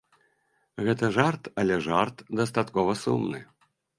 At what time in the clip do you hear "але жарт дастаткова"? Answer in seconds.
1.63-2.99